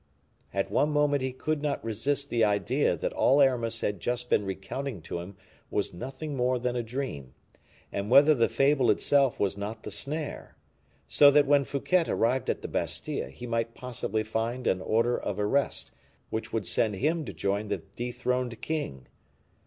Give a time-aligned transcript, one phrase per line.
[0.51, 4.47] At one moment he could not resist the idea that all Aramis had just been
[4.47, 5.37] recounting to him
[5.69, 7.35] was nothing more than a dream,
[7.91, 10.55] and whether the fable itself was not the snare;
[11.07, 15.39] so that when Fouquet arrived at the Bastile, he might possibly find an order of
[15.39, 15.91] arrest,
[16.31, 19.07] which would send him to join the dethroned king.